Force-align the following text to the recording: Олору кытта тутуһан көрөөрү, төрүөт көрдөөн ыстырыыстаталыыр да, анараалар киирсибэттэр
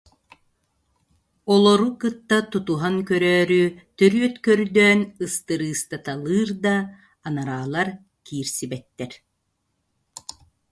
Олору 1.53 1.89
кытта 2.01 2.37
тутуһан 2.51 2.95
көрөөрү, 3.09 3.61
төрүөт 3.97 4.35
көрдөөн 4.45 4.99
ыстырыыстаталыыр 5.25 6.49
да, 6.65 6.75
анараалар 7.27 7.89
киирсибэттэр 8.25 9.11